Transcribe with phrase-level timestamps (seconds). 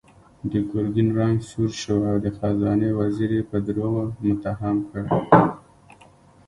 [0.51, 5.03] د ګرګين رنګ سور شو او د خزانې وزير يې په دروغو متهم کړ.